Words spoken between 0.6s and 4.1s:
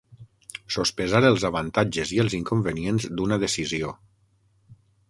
Sospesar els avantatges i els inconvenients d'una decisió.